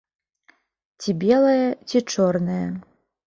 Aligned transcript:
Ці 1.03 1.11
белае, 1.25 1.67
ці 1.91 1.97
чорнае. 2.15 2.65